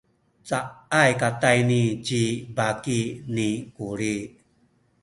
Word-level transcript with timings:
caay 0.47 1.11
katayni 1.21 1.81
ci 2.05 2.21
baki 2.55 2.99
ni 3.35 3.47
Kuli. 3.75 4.15